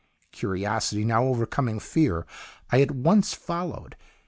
[0.31, 2.25] "Curiosity now overcoming fear,
[2.71, 3.95] I at once followed.